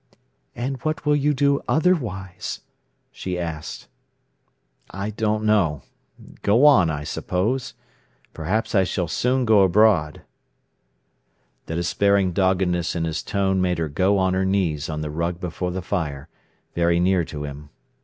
"And 0.55 0.77
what 0.81 1.05
will 1.05 1.15
you 1.15 1.31
do 1.31 1.61
otherwise?" 1.67 2.61
she 3.11 3.37
asked. 3.37 3.87
"I 4.89 5.11
don't 5.11 5.43
know—go 5.43 6.65
on, 6.65 6.89
I 6.89 7.03
suppose. 7.03 7.75
Perhaps 8.33 8.73
I 8.73 8.83
shall 8.83 9.07
soon 9.07 9.45
go 9.45 9.61
abroad." 9.61 10.23
The 11.67 11.75
despairing 11.75 12.31
doggedness 12.33 12.95
in 12.95 13.03
his 13.03 13.21
tone 13.21 13.61
made 13.61 13.77
her 13.77 13.89
go 13.89 14.17
on 14.17 14.33
her 14.33 14.43
knees 14.43 14.89
on 14.89 15.01
the 15.01 15.11
rug 15.11 15.39
before 15.39 15.69
the 15.69 15.83
fire, 15.83 16.29
very 16.73 16.99
near 16.99 17.23
to 17.25 17.43
him. 17.43 17.69